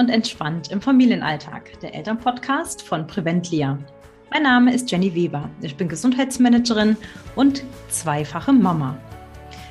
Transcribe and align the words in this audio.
und 0.00 0.08
entspannt 0.08 0.70
im 0.70 0.80
Familienalltag, 0.80 1.78
der 1.80 1.94
Elternpodcast 1.94 2.80
von 2.80 3.06
Preventlia. 3.06 3.78
Mein 4.32 4.44
Name 4.44 4.72
ist 4.72 4.90
Jenny 4.90 5.14
Weber. 5.14 5.50
Ich 5.60 5.76
bin 5.76 5.90
Gesundheitsmanagerin 5.90 6.96
und 7.36 7.62
zweifache 7.90 8.50
Mama. 8.50 8.96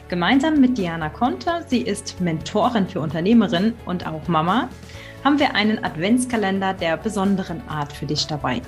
Gemeinsam 0.08 0.62
mit 0.62 0.78
Diana 0.78 1.10
Konter, 1.10 1.64
sie 1.66 1.82
ist 1.82 2.22
Mentorin 2.22 2.88
für 2.88 3.00
Unternehmerinnen 3.00 3.74
und 3.88 4.06
auch 4.06 4.28
Mama, 4.28 4.70
haben 5.24 5.40
wir 5.40 5.56
einen 5.56 5.84
Adventskalender 5.84 6.76
der 6.76 6.98
besonderen 6.98 7.68
Art 7.68 7.92
für 7.92 8.06
dich 8.06 8.28
dabei. 8.28 8.62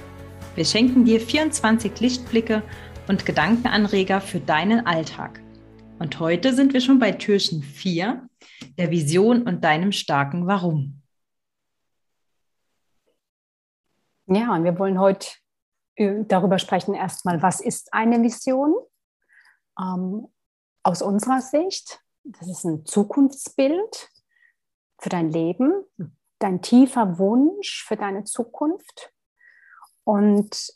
Wir 0.55 0.66
schenken 0.66 1.05
dir 1.05 1.21
24 1.21 1.99
Lichtblicke 1.99 2.63
und 3.07 3.23
Gedankenanreger 3.23 4.20
für 4.20 4.39
deinen 4.39 4.88
Alltag. 4.88 5.39
Und 5.99 6.20
heute 6.20 6.55
sind 6.55 6.73
wir 6.73 6.81
schon 6.81 6.98
bei 6.98 7.12
Türchen 7.12 7.62
4, 7.62 8.27
der 8.80 8.89
Vision 8.89 9.43
und 9.43 9.63
deinem 9.63 9.91
starken 9.91 10.48
Warum. 10.48 11.00
Ja, 14.27 14.55
und 14.55 14.63
wir 14.63 14.77
wollen 14.77 14.99
heute 14.99 15.27
äh, 15.95 16.23
darüber 16.25 16.59
sprechen, 16.59 16.93
erstmal, 16.93 17.41
was 17.41 17.59
ist 17.59 17.93
eine 17.93 18.21
Vision 18.21 18.73
ähm, 19.80 20.27
aus 20.84 21.02
unserer 21.02 21.41
Sicht? 21.41 22.02
Das 22.23 22.47
ist 22.47 22.63
ein 22.66 22.85
Zukunftsbild 22.85 24.09
für 24.99 25.09
dein 25.09 25.30
Leben, 25.30 25.84
dein 26.39 26.61
tiefer 26.61 27.17
Wunsch 27.17 27.84
für 27.88 27.97
deine 27.97 28.23
Zukunft. 28.23 29.11
Und 30.03 30.72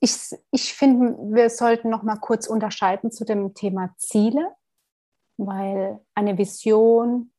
ich, 0.00 0.30
ich 0.52 0.74
finde, 0.74 1.16
wir 1.34 1.50
sollten 1.50 1.90
noch 1.90 2.02
mal 2.02 2.16
kurz 2.16 2.46
unterscheiden 2.46 3.10
zu 3.10 3.24
dem 3.24 3.54
Thema 3.54 3.94
Ziele, 3.98 4.54
weil 5.36 6.00
eine 6.14 6.38
Vision 6.38 7.32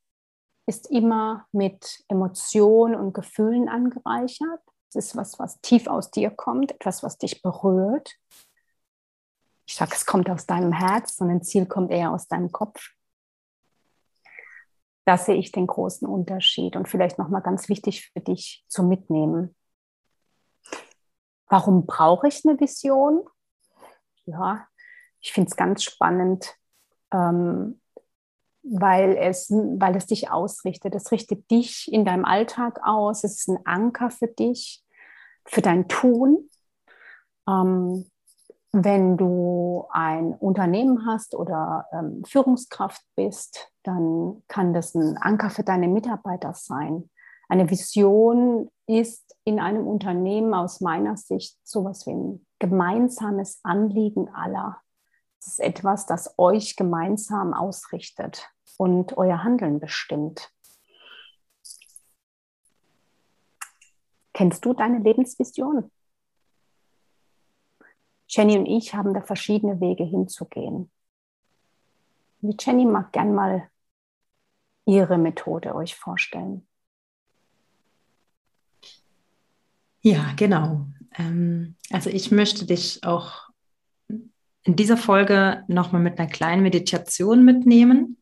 ist 0.68 0.92
immer 0.92 1.48
mit 1.52 2.04
Emotionen 2.10 2.96
und 2.96 3.14
Gefühlen 3.14 3.70
angereichert. 3.70 4.62
Es 4.90 4.96
ist 4.96 5.16
was, 5.16 5.38
was 5.40 5.60
tief 5.62 5.88
aus 5.88 6.12
dir 6.12 6.30
kommt, 6.30 6.72
etwas, 6.72 7.04
was 7.04 7.18
dich 7.18 7.42
berührt. 7.42 8.16
Ich 9.66 9.76
sage, 9.76 9.92
es 9.94 10.06
kommt 10.06 10.30
aus 10.30 10.46
deinem 10.46 10.72
Herz, 10.72 11.18
sondern 11.18 11.44
Ziel 11.44 11.66
kommt 11.66 11.92
eher 11.92 12.12
aus 12.12 12.28
deinem 12.28 12.52
Kopf. 12.52 12.92
Da 15.06 15.18
sehe 15.18 15.36
ich 15.36 15.52
den 15.52 15.68
großen 15.68 16.08
Unterschied 16.08 16.76
und 16.76 16.88
vielleicht 16.88 17.18
nochmal 17.18 17.42
ganz 17.42 17.70
wichtig 17.70 18.10
für 18.12 18.22
dich 18.22 18.66
zu 18.68 18.84
mitnehmen. 18.84 19.56
Warum 21.50 21.86
brauche 21.86 22.28
ich 22.28 22.46
eine 22.46 22.60
Vision? 22.60 23.26
Ja, 24.26 24.68
ich 25.22 25.32
finde 25.32 25.50
es 25.50 25.56
ganz 25.56 25.84
spannend, 25.84 26.54
ähm, 27.12 27.82
weil, 28.72 29.16
es, 29.18 29.50
weil 29.52 29.96
es 29.96 30.08
dich 30.08 30.32
ausrichtet. 30.32 30.96
Es 30.96 31.12
richtet 31.12 31.50
dich 31.52 31.92
in 31.92 32.06
deinem 32.06 32.26
Alltag 32.26 32.80
aus. 32.84 33.24
Es 33.24 33.40
ist 33.40 33.50
ein 33.50 33.60
Anker 33.66 34.10
für 34.10 34.28
dich, 34.28 34.84
für 35.46 35.62
dein 35.62 35.88
Tun. 35.88 36.50
Ähm, 37.48 38.06
wenn 38.74 39.18
du 39.18 39.86
ein 39.90 40.34
Unternehmen 40.34 41.06
hast 41.06 41.34
oder 41.34 41.86
ähm, 41.92 42.24
Führungskraft 42.26 43.02
bist, 43.16 43.72
dann 43.84 44.44
kann 44.48 44.74
das 44.74 44.94
ein 44.94 45.18
Anker 45.18 45.50
für 45.50 45.64
deine 45.64 45.88
Mitarbeiter 45.88 46.54
sein. 46.54 47.10
Eine 47.50 47.70
Vision 47.70 48.70
ist 48.88 49.36
in 49.46 49.60
einem 49.60 49.88
Unternehmen 49.88 50.54
aus 50.54 50.82
meiner 50.82 51.16
Sicht 51.16 51.58
sowas 51.64 52.06
wie 52.06 52.12
ein 52.12 52.46
gemeinsames 52.60 53.60
Anliegen 53.64 54.30
aller. 54.34 54.78
Es 55.40 55.48
ist 55.48 55.60
etwas, 55.60 56.06
das 56.06 56.34
euch 56.38 56.76
gemeinsam 56.76 57.54
ausrichtet 57.54 58.50
und 58.78 59.18
euer 59.18 59.44
Handeln 59.44 59.80
bestimmt. 59.80 60.52
Kennst 64.34 64.66
du 64.66 64.74
deine 64.74 65.00
Lebensvision? 65.00 65.92
Jenny 68.28 68.58
und 68.58 68.66
ich 68.66 68.94
haben 68.94 69.14
da 69.14 69.22
verschiedene 69.22 69.80
Wege 69.80 70.04
hinzugehen. 70.04 70.92
Die 72.42 72.56
Jenny 72.60 72.86
mag 72.86 73.12
gern 73.14 73.34
mal 73.34 73.70
ihre 74.86 75.18
Methode 75.18 75.74
euch 75.74 75.96
vorstellen. 75.96 76.68
Ja, 80.02 80.34
genau. 80.36 80.86
Ähm, 81.18 81.76
also 81.92 82.10
ich 82.10 82.32
möchte 82.32 82.66
dich 82.66 83.04
auch 83.04 83.47
in 84.68 84.76
dieser 84.76 84.98
Folge 84.98 85.64
nochmal 85.68 86.02
mit 86.02 86.20
einer 86.20 86.30
kleinen 86.30 86.62
Meditation 86.62 87.46
mitnehmen. 87.46 88.18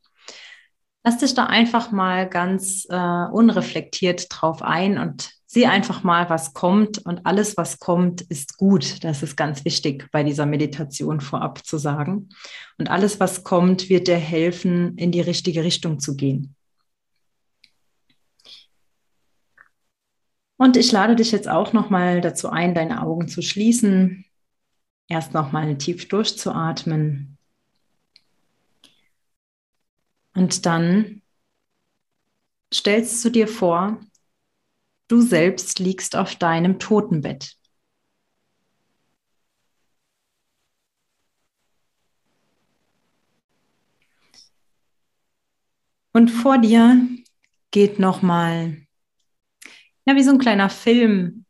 Lass 1.04 1.18
dich 1.18 1.34
da 1.34 1.48
einfach 1.48 1.92
mal 1.92 2.30
ganz 2.30 2.86
äh, 2.90 3.26
unreflektiert 3.32 4.28
drauf 4.30 4.62
ein 4.62 5.00
und 5.00 5.32
sieh 5.48 5.66
einfach 5.66 6.04
mal, 6.04 6.30
was 6.30 6.54
kommt. 6.54 7.00
Und 7.00 7.26
alles, 7.26 7.58
was 7.58 7.80
kommt, 7.80 8.22
ist 8.22 8.58
gut. 8.58 9.04
Das 9.04 9.24
ist 9.24 9.36
ganz 9.36 9.66
wichtig 9.66 10.08
bei 10.12 10.24
dieser 10.24 10.46
Meditation 10.46 11.20
vorab 11.20 11.66
zu 11.66 11.80
sagen. 11.80 12.30
Und 12.78 12.92
alles, 12.92 13.20
was 13.20 13.44
kommt, 13.44 13.90
wird 13.90 14.08
dir 14.08 14.18
helfen, 14.18 14.98
in 14.98 15.12
die 15.12 15.22
richtige 15.22 15.64
Richtung 15.64 16.00
zu 16.00 16.16
gehen. 16.16 16.56
Und 20.58 20.78
ich 20.78 20.92
lade 20.92 21.16
dich 21.16 21.32
jetzt 21.32 21.50
auch 21.50 21.74
nochmal 21.74 22.22
dazu 22.22 22.50
ein, 22.50 22.76
deine 22.76 23.02
Augen 23.02 23.28
zu 23.28 23.42
schließen. 23.42 24.26
Erst 25.08 25.34
nochmal 25.34 25.78
tief 25.78 26.08
durchzuatmen. 26.08 27.38
Und 30.34 30.66
dann 30.66 31.22
stellst 32.74 33.24
du 33.24 33.30
dir 33.30 33.48
vor, 33.48 34.00
du 35.08 35.22
selbst 35.22 35.80
liegst 35.80 36.16
auf 36.16 36.36
deinem 36.36 36.80
Totenbett. 36.80 37.58
Und 46.12 46.30
vor 46.30 46.58
dir 46.58 47.08
geht 47.72 48.00
nochmal 48.00 48.86
ja, 50.06 50.16
wie 50.16 50.24
so 50.24 50.32
ein 50.32 50.38
kleiner 50.38 50.70
Film 50.70 51.46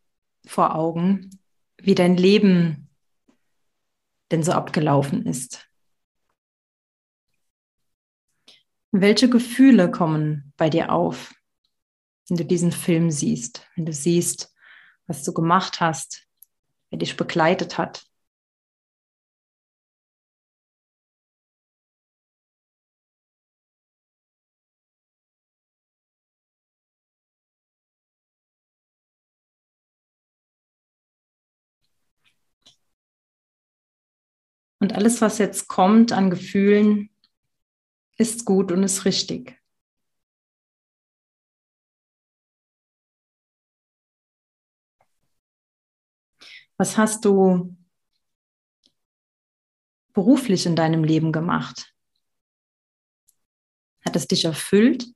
vor 0.48 0.76
Augen, 0.76 1.30
wie 1.78 1.94
dein 1.94 2.16
Leben 2.16 2.85
denn 4.36 4.44
so 4.44 4.52
abgelaufen 4.52 5.26
ist. 5.26 5.66
Welche 8.92 9.30
Gefühle 9.30 9.90
kommen 9.90 10.54
bei 10.58 10.70
dir 10.70 10.92
auf, 10.92 11.34
wenn 12.28 12.38
du 12.38 12.46
diesen 12.46 12.74
Film 12.74 13.12
siehst, 13.12 13.66
wenn 13.76 13.86
du 13.86 13.94
siehst, 13.94 14.54
was 15.08 15.24
du 15.24 15.34
gemacht 15.34 15.80
hast, 15.80 16.28
wer 16.90 17.00
dich 17.00 17.16
begleitet 17.16 17.78
hat? 17.78 18.06
Und 34.86 34.94
alles, 34.94 35.20
was 35.20 35.40
jetzt 35.40 35.68
kommt 35.68 36.12
an 36.12 36.30
Gefühlen, 36.30 37.10
ist 38.18 38.46
gut 38.46 38.72
und 38.72 38.84
ist 38.84 39.04
richtig. 39.06 39.60
Was 46.78 46.98
hast 46.98 47.26
du 47.26 47.76
beruflich 50.14 50.68
in 50.68 50.76
deinem 50.76 51.04
Leben 51.04 51.32
gemacht? 51.32 51.96
Hat 54.06 54.16
es 54.16 54.28
dich 54.28 54.46
erfüllt? 54.46 55.15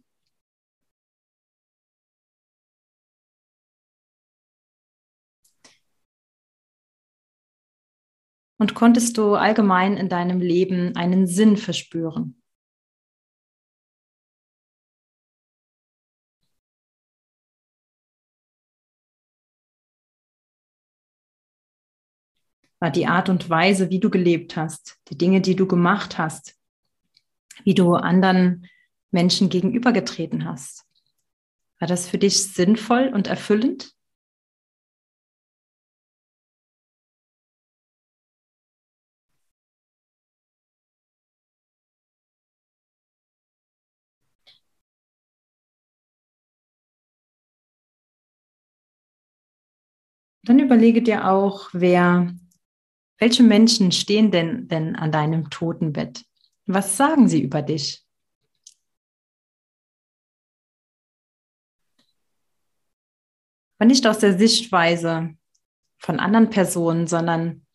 Und 8.59 8.75
konntest 8.75 9.17
du 9.17 9.35
allgemein 9.35 9.95
in 9.95 10.09
deinem 10.09 10.41
Leben 10.41 10.93
einen 10.97 11.27
Sinn 11.27 11.55
verspüren? 11.55 12.41
War 22.81 22.91
die 22.91 23.07
Art 23.07 23.29
und 23.29 23.49
Weise, 23.49 23.89
wie 23.89 23.99
du 23.99 24.09
gelebt 24.09 24.57
hast, 24.57 24.99
die 25.09 25.17
Dinge, 25.17 25.39
die 25.39 25.55
du 25.55 25.65
gemacht 25.65 26.17
hast, 26.17 26.57
wie 27.63 27.73
du 27.73 27.93
anderen 27.93 28.67
Menschen 29.11 29.49
gegenübergetreten 29.49 30.45
hast, 30.45 30.85
war 31.79 31.87
das 31.87 32.09
für 32.09 32.17
dich 32.17 32.43
sinnvoll 32.43 33.09
und 33.13 33.27
erfüllend? 33.27 33.93
Dann 50.43 50.59
überlege 50.59 51.01
dir 51.01 51.27
auch, 51.29 51.69
wer, 51.73 52.33
welche 53.17 53.43
Menschen 53.43 53.91
stehen 53.91 54.31
denn, 54.31 54.67
denn 54.67 54.95
an 54.95 55.11
deinem 55.11 55.49
Totenbett? 55.49 56.25
Was 56.65 56.97
sagen 56.97 57.27
sie 57.27 57.41
über 57.41 57.61
dich? 57.61 58.05
Aber 63.77 63.87
nicht 63.87 64.05
aus 64.05 64.19
der 64.19 64.37
Sichtweise 64.37 65.35
von 65.97 66.19
anderen 66.19 66.49
Personen, 66.49 67.07
sondern 67.07 67.65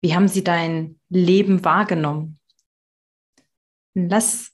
wie 0.00 0.14
haben 0.14 0.28
sie 0.28 0.44
dein 0.44 1.00
Leben 1.08 1.64
wahrgenommen? 1.64 2.38
Lass 3.94 4.52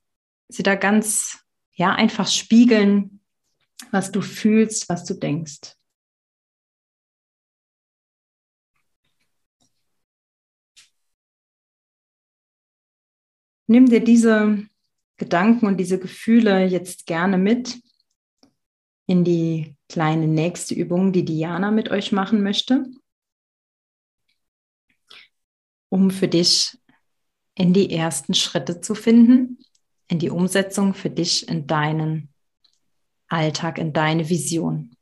sie 0.48 0.62
da 0.62 0.74
ganz, 0.74 1.44
ja, 1.72 1.94
einfach 1.94 2.28
spiegeln, 2.28 3.20
was 3.90 4.10
du 4.10 4.22
fühlst, 4.22 4.88
was 4.88 5.04
du 5.04 5.14
denkst. 5.14 5.76
Nimm 13.66 13.86
dir 13.86 14.04
diese 14.04 14.66
Gedanken 15.16 15.66
und 15.66 15.78
diese 15.78 15.98
Gefühle 15.98 16.66
jetzt 16.66 17.06
gerne 17.06 17.38
mit 17.38 17.80
in 19.06 19.24
die 19.24 19.76
kleine 19.88 20.26
nächste 20.26 20.74
Übung, 20.74 21.12
die 21.12 21.24
Diana 21.24 21.70
mit 21.70 21.90
euch 21.90 22.12
machen 22.12 22.42
möchte, 22.42 22.84
um 25.88 26.10
für 26.10 26.28
dich 26.28 26.78
in 27.54 27.72
die 27.72 27.92
ersten 27.92 28.34
Schritte 28.34 28.80
zu 28.80 28.94
finden, 28.94 29.58
in 30.08 30.18
die 30.18 30.30
Umsetzung 30.30 30.94
für 30.94 31.10
dich 31.10 31.48
in 31.48 31.66
deinen 31.66 32.32
Alltag, 33.28 33.78
in 33.78 33.92
deine 33.92 34.28
Vision. 34.28 34.96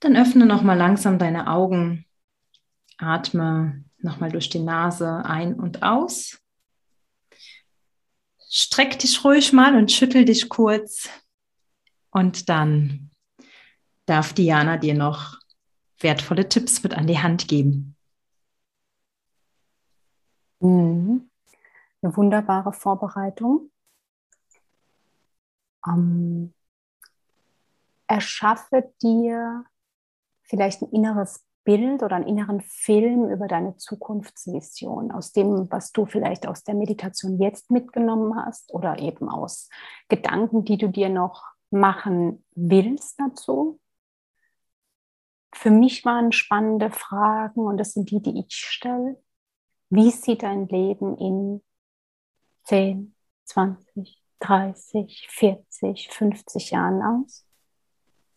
Dann 0.00 0.16
öffne 0.16 0.46
nochmal 0.46 0.76
langsam 0.76 1.18
deine 1.18 1.48
Augen, 1.48 2.06
atme 2.96 3.84
nochmal 4.02 4.30
durch 4.30 4.48
die 4.48 4.60
Nase 4.60 5.24
ein 5.24 5.54
und 5.54 5.82
aus. 5.82 6.38
Streck 8.50 8.98
dich 8.98 9.24
ruhig 9.24 9.52
mal 9.52 9.76
und 9.76 9.90
schüttel 9.90 10.24
dich 10.24 10.48
kurz. 10.48 11.08
Und 12.10 12.48
dann 12.48 13.10
darf 14.06 14.32
Diana 14.32 14.76
dir 14.76 14.94
noch 14.94 15.38
wertvolle 16.00 16.48
Tipps 16.48 16.82
mit 16.82 16.94
an 16.94 17.06
die 17.06 17.18
Hand 17.18 17.48
geben. 17.48 17.96
Mhm. 20.60 21.30
Eine 22.02 22.16
wunderbare 22.16 22.72
Vorbereitung. 22.72 23.70
Ähm, 25.86 26.52
erschaffe 28.06 28.92
dir 29.02 29.64
vielleicht 30.42 30.82
ein 30.82 30.90
inneres 30.90 31.44
Bild 31.64 32.02
oder 32.02 32.16
einen 32.16 32.26
inneren 32.26 32.60
Film 32.60 33.30
über 33.30 33.46
deine 33.46 33.76
Zukunftsvision, 33.76 35.12
aus 35.12 35.32
dem, 35.32 35.70
was 35.70 35.92
du 35.92 36.06
vielleicht 36.06 36.46
aus 36.46 36.64
der 36.64 36.74
Meditation 36.74 37.40
jetzt 37.40 37.70
mitgenommen 37.70 38.34
hast 38.36 38.72
oder 38.74 38.98
eben 38.98 39.28
aus 39.28 39.68
Gedanken, 40.08 40.64
die 40.64 40.76
du 40.76 40.88
dir 40.88 41.08
noch 41.08 41.44
machen 41.70 42.44
willst 42.54 43.20
dazu. 43.20 43.80
Für 45.54 45.70
mich 45.70 46.04
waren 46.04 46.32
spannende 46.32 46.90
Fragen 46.90 47.60
und 47.60 47.76
das 47.76 47.92
sind 47.92 48.10
die, 48.10 48.20
die 48.20 48.40
ich 48.40 48.54
stelle. 48.54 49.22
Wie 49.90 50.10
sieht 50.10 50.42
dein 50.42 50.66
Leben 50.68 51.16
in 51.18 51.62
10, 52.64 53.14
20, 53.44 54.22
30, 54.40 55.28
40, 55.30 56.08
50 56.10 56.70
Jahren 56.70 57.02
aus? 57.02 57.44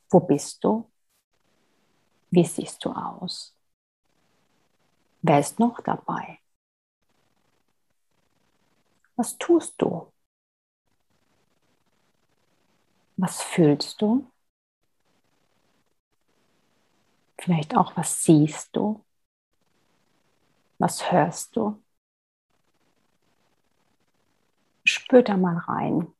Wo 0.09 0.19
bist 0.19 0.63
du? 0.63 0.91
Wie 2.29 2.43
siehst 2.45 2.83
du 2.83 2.91
aus? 2.91 3.55
Wer 5.21 5.39
ist 5.39 5.59
noch 5.59 5.81
dabei? 5.81 6.39
Was 9.15 9.37
tust 9.37 9.81
du? 9.81 10.11
Was 13.17 13.41
fühlst 13.41 14.01
du? 14.01 14.29
Vielleicht 17.37 17.75
auch, 17.75 17.95
was 17.95 18.23
siehst 18.23 18.75
du? 18.75 19.03
Was 20.77 21.11
hörst 21.11 21.55
du? 21.55 21.81
Spür 24.83 25.23
da 25.23 25.37
mal 25.37 25.57
rein. 25.57 26.13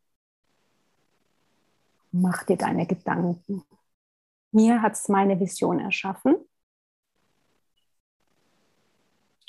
Mach 2.11 2.43
dir 2.43 2.57
deine 2.57 2.87
Gedanken. 2.87 3.63
Mir 4.55 4.81
hat 4.81 4.93
es 4.93 5.09
meine 5.09 5.37
Vision 5.37 5.81
erschaffen. 5.81 6.37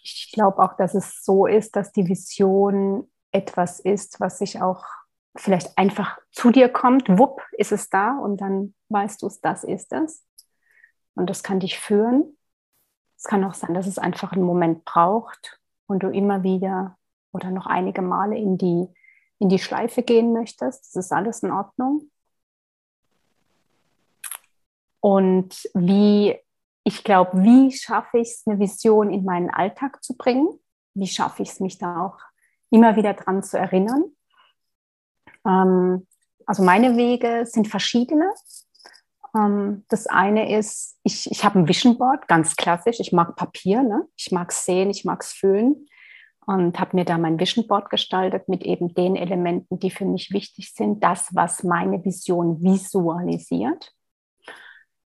Ich 0.03 0.33
glaube 0.33 0.59
auch, 0.59 0.77
dass 0.77 0.95
es 0.95 1.25
so 1.25 1.47
ist, 1.47 1.77
dass 1.77 1.93
die 1.93 2.09
Vision 2.09 3.09
etwas 3.31 3.79
ist, 3.79 4.19
was 4.19 4.39
sich 4.39 4.61
auch 4.61 4.85
vielleicht 5.37 5.79
einfach 5.79 6.19
zu 6.33 6.51
dir 6.51 6.69
kommt. 6.69 7.09
Wupp, 7.09 7.41
ist 7.53 7.71
es 7.71 7.89
da 7.89 8.19
und 8.19 8.41
dann 8.41 8.75
weißt 8.89 9.23
du 9.23 9.29
es, 9.29 9.41
das 9.41 9.63
ist 9.63 9.93
es. 9.93 10.27
Und 11.15 11.31
das 11.31 11.45
kann 11.45 11.61
dich 11.61 11.79
führen. 11.79 12.37
Es 13.17 13.25
kann 13.25 13.45
auch 13.45 13.55
sein, 13.55 13.75
dass 13.75 13.87
es 13.87 13.99
einfach 13.99 14.33
einen 14.33 14.43
Moment 14.43 14.85
braucht 14.85 15.61
und 15.87 16.03
du 16.03 16.09
immer 16.09 16.43
wieder 16.43 16.99
oder 17.33 17.53
noch 17.53 17.67
einige 17.67 18.03
Male 18.03 18.37
in 18.37 18.59
die, 18.59 18.89
in 19.39 19.51
die 19.51 19.61
Schleife 19.61 20.03
gehen 20.03 20.33
möchtest. 20.33 20.97
Das 20.97 21.05
ist 21.05 21.13
alles 21.13 21.45
in 21.45 21.53
Ordnung. 21.53 22.11
Und 25.07 25.71
wie, 25.73 26.37
ich 26.83 27.05
glaube, 27.05 27.41
wie 27.41 27.71
schaffe 27.71 28.19
ich 28.19 28.29
es, 28.29 28.43
eine 28.45 28.59
Vision 28.59 29.13
in 29.13 29.25
meinen 29.25 29.51
Alltag 29.51 30.03
zu 30.03 30.17
bringen? 30.17 30.49
Wie 30.95 31.07
schaffe 31.07 31.45
ich 31.45 31.51
es, 31.51 31.61
mich 31.61 31.79
da 31.79 32.05
auch 32.07 32.19
immer 32.71 32.97
wieder 32.97 33.15
dran 33.15 33.45
zu 33.45 33.57
erinnern? 33.57 34.07
Ähm, 35.47 36.09
also 36.45 36.65
meine 36.65 36.97
Wege 36.97 37.47
sind 37.47 37.69
verschiedene. 37.69 38.35
Ähm, 39.33 39.85
das 39.91 40.09
eine 40.09 40.59
ist, 40.59 40.99
ich, 41.05 41.31
ich 41.31 41.45
habe 41.45 41.61
ein 41.61 41.69
Vision 41.69 41.99
Board, 41.99 42.27
ganz 42.27 42.57
klassisch. 42.57 42.99
Ich 42.99 43.13
mag 43.13 43.37
Papier, 43.37 43.85
ne? 43.85 44.09
ich 44.17 44.33
mag 44.33 44.51
es 44.51 44.65
sehen, 44.65 44.91
ich 44.91 45.05
mag 45.05 45.23
es 45.23 45.31
fühlen 45.31 45.87
und 46.47 46.81
habe 46.81 46.97
mir 46.97 47.05
da 47.05 47.17
mein 47.17 47.39
Vision 47.39 47.69
Board 47.69 47.91
gestaltet 47.91 48.49
mit 48.49 48.65
eben 48.65 48.93
den 48.93 49.15
Elementen, 49.15 49.79
die 49.79 49.93
für 49.93 50.05
mich 50.05 50.33
wichtig 50.33 50.75
sind, 50.75 51.05
das, 51.05 51.33
was 51.33 51.63
meine 51.63 52.05
Vision 52.05 52.61
visualisiert. 52.61 53.96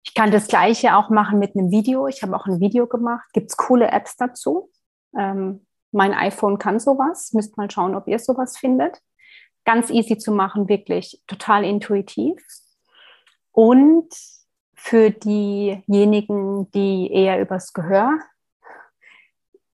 Ich 0.07 0.13
kann 0.13 0.31
das 0.31 0.47
Gleiche 0.47 0.95
auch 0.95 1.09
machen 1.09 1.37
mit 1.37 1.53
einem 1.53 1.69
Video. 1.69 2.07
Ich 2.07 2.23
habe 2.23 2.33
auch 2.33 2.45
ein 2.45 2.61
Video 2.61 2.87
gemacht. 2.87 3.27
Gibt 3.33 3.49
es 3.49 3.57
coole 3.57 3.91
Apps 3.91 4.15
dazu? 4.15 4.71
Ähm, 5.15 5.67
mein 5.91 6.13
iPhone 6.13 6.57
kann 6.57 6.79
sowas. 6.79 7.33
Müsst 7.33 7.57
mal 7.57 7.69
schauen, 7.69 7.93
ob 7.93 8.07
ihr 8.07 8.17
sowas 8.17 8.57
findet. 8.57 9.01
Ganz 9.65 9.89
easy 9.89 10.17
zu 10.17 10.31
machen, 10.31 10.69
wirklich 10.69 11.21
total 11.27 11.65
intuitiv. 11.65 12.41
Und 13.51 14.07
für 14.75 15.11
diejenigen, 15.11 16.71
die 16.71 17.11
eher 17.11 17.41
übers 17.41 17.73
Gehör 17.73 18.17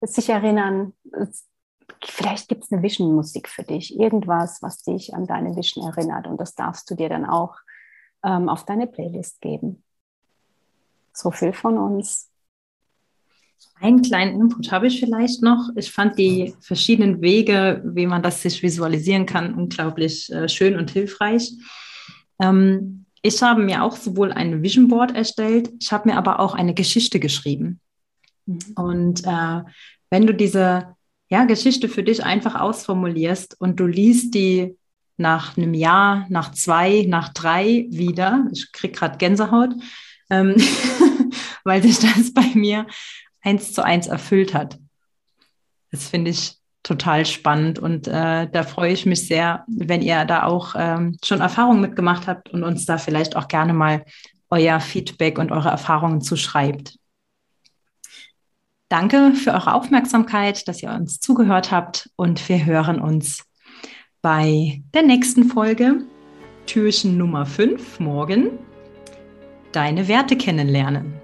sich 0.02 0.30
erinnern, 0.30 0.94
vielleicht 2.04 2.50
gibt 2.50 2.64
es 2.64 2.72
eine 2.72 2.82
Vision-Musik 2.82 3.48
für 3.48 3.64
dich, 3.64 4.00
irgendwas, 4.00 4.64
was 4.64 4.82
dich 4.82 5.14
an 5.14 5.28
deine 5.28 5.56
Vision 5.56 5.88
erinnert. 5.88 6.26
Und 6.26 6.42
das 6.42 6.56
darfst 6.56 6.90
du 6.90 6.96
dir 6.96 7.10
dann 7.10 7.30
auch 7.30 7.56
ähm, 8.26 8.50
auf 8.50 8.66
deine 8.66 8.88
Playlist 8.88 9.40
geben. 9.40 9.83
So 11.14 11.32
viel 11.32 11.54
von 11.54 11.78
uns. 11.78 12.30
Einen 13.80 14.02
kleinen 14.02 14.40
Input 14.40 14.72
habe 14.72 14.88
ich 14.88 15.00
vielleicht 15.00 15.42
noch. 15.42 15.70
Ich 15.76 15.92
fand 15.92 16.18
die 16.18 16.54
verschiedenen 16.62 17.22
Wege, 17.22 17.82
wie 17.86 18.08
man 18.08 18.24
das 18.24 18.42
sich 18.42 18.64
visualisieren 18.64 19.26
kann, 19.26 19.56
unglaublich 19.56 20.32
äh, 20.32 20.48
schön 20.48 20.78
und 20.78 20.92
hilfreich. 20.92 21.52
Ähm, 22.40 23.06
ich 23.22 23.42
habe 23.42 23.64
mir 23.64 23.84
auch 23.84 23.96
sowohl 23.96 24.32
ein 24.32 24.64
Vision 24.64 24.88
Board 24.88 25.16
erstellt, 25.16 25.72
ich 25.80 25.92
habe 25.92 26.10
mir 26.10 26.18
aber 26.18 26.40
auch 26.40 26.56
eine 26.56 26.74
Geschichte 26.74 27.20
geschrieben. 27.20 27.80
Mhm. 28.46 28.60
Und 28.76 29.26
äh, 29.26 29.62
wenn 30.10 30.28
du 30.28 30.34
diese 30.34 30.96
ja, 31.30 31.46
Geschichte 31.46 31.90
für 31.90 32.04
dich 32.04 32.24
einfach 32.24 32.60
ausformulierst 32.60 33.60
und 33.60 33.80
du 33.80 33.86
liest 33.88 34.36
die 34.36 34.78
nach 35.18 35.58
einem 35.58 35.74
Jahr, 35.74 36.26
nach 36.30 36.52
zwei, 36.52 37.06
nach 37.08 37.30
drei 37.30 37.88
wieder, 37.90 38.48
ich 38.52 38.72
kriege 38.72 38.94
gerade 38.94 39.18
Gänsehaut, 39.18 39.74
ähm, 40.30 40.56
weil 41.64 41.82
sich 41.82 42.00
das 42.00 42.34
bei 42.34 42.50
mir 42.54 42.86
eins 43.42 43.74
zu 43.74 43.84
eins 43.84 44.08
erfüllt 44.08 44.54
hat. 44.54 44.80
Das 45.92 46.10
finde 46.10 46.32
ich 46.32 46.58
total 46.84 47.26
spannend 47.26 47.80
und 47.80 48.08
äh, 48.08 48.50
da 48.50 48.64
freue 48.64 48.92
ich 48.92 49.06
mich 49.06 49.28
sehr, 49.28 49.64
wenn 49.68 50.02
ihr 50.02 50.26
da 50.26 50.44
auch 50.44 50.76
ähm, 50.78 51.18
schon 51.24 51.40
Erfahrungen 51.40 51.80
mitgemacht 51.80 52.28
habt 52.28 52.50
und 52.50 52.64
uns 52.64 52.86
da 52.86 52.98
vielleicht 52.98 53.38
auch 53.38 53.48
gerne 53.48 53.74
mal 53.74 54.04
euer 54.50 54.80
Feedback 54.80 55.40
und 55.40 55.52
eure 55.52 55.70
Erfahrungen 55.70 56.22
zuschreibt. 56.22 56.98
Danke 58.90 59.34
für 59.34 59.54
eure 59.54 59.74
Aufmerksamkeit, 59.74 60.68
dass 60.68 60.84
ihr 60.84 60.92
uns 60.92 61.20
zugehört 61.20 61.72
habt 61.72 62.10
und 62.16 62.48
wir 62.50 62.66
hören 62.66 63.00
uns 63.00 63.46
bei 64.22 64.82
der 64.94 65.04
nächsten 65.04 65.46
Folge, 65.46 66.04
Türchen 66.66 67.18
Nummer 67.18 67.46
5 67.46 68.00
morgen 68.00 68.60
deine 69.76 70.08
Werte 70.08 70.38
kennenlernen. 70.38 71.23